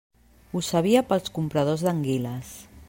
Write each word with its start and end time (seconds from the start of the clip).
Ho 0.53 0.61
sabia 0.69 1.03
pels 1.11 1.31
compradors 1.37 1.87
d'anguiles. 1.89 2.55